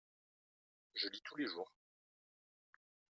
je 0.95 1.09
lis 1.09 1.21
tous 1.23 1.35
les 1.35 1.45
jours. 1.45 1.71